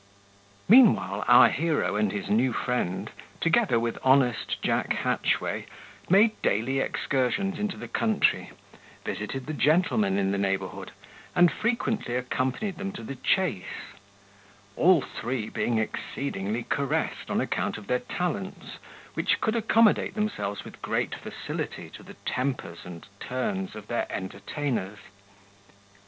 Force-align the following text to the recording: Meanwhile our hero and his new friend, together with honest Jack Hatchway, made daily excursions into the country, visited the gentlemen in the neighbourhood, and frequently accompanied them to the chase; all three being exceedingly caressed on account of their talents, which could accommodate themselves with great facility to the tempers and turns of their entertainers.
Meanwhile 0.67 1.23
our 1.27 1.49
hero 1.49 1.95
and 1.95 2.11
his 2.11 2.27
new 2.27 2.53
friend, 2.53 3.11
together 3.39 3.79
with 3.79 3.99
honest 4.03 4.59
Jack 4.63 4.93
Hatchway, 4.93 5.67
made 6.09 6.41
daily 6.41 6.79
excursions 6.79 7.59
into 7.59 7.77
the 7.77 7.87
country, 7.87 8.49
visited 9.05 9.45
the 9.45 9.53
gentlemen 9.53 10.17
in 10.17 10.31
the 10.31 10.39
neighbourhood, 10.39 10.91
and 11.35 11.51
frequently 11.51 12.15
accompanied 12.15 12.79
them 12.79 12.91
to 12.93 13.03
the 13.03 13.13
chase; 13.17 13.93
all 14.75 15.01
three 15.01 15.49
being 15.49 15.77
exceedingly 15.77 16.63
caressed 16.63 17.29
on 17.29 17.39
account 17.39 17.77
of 17.77 17.85
their 17.85 17.99
talents, 17.99 18.77
which 19.13 19.39
could 19.39 19.55
accommodate 19.55 20.15
themselves 20.15 20.65
with 20.65 20.81
great 20.81 21.13
facility 21.13 21.91
to 21.91 22.01
the 22.01 22.15
tempers 22.25 22.79
and 22.85 23.05
turns 23.19 23.75
of 23.75 23.85
their 23.85 24.11
entertainers. 24.11 24.97